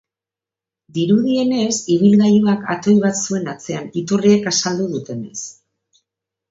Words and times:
Dirudienez, 0.95 1.75
ibilgailuak 1.97 2.65
atoi 2.77 2.97
bat 3.07 3.23
zuen 3.27 3.53
atzean, 3.55 3.87
iturriek 4.05 4.53
azaldu 4.55 4.93
dutenez. 4.97 5.41